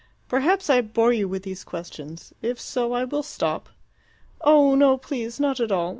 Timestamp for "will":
3.03-3.21